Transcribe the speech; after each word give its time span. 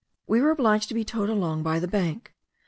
We 0.25 0.41
were 0.41 0.49
obliged 0.49 0.87
to 0.87 0.95
be 0.95 1.03
towed 1.03 1.29
along 1.29 1.61
by 1.61 1.77
the 1.77 1.87
bank. 1.87 2.33